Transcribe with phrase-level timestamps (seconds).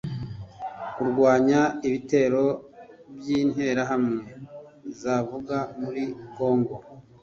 [0.93, 2.45] Kurwanya ibitero
[3.15, 4.17] by’ interahamwe
[4.99, 6.03] zavaga muri
[6.35, 6.75] congo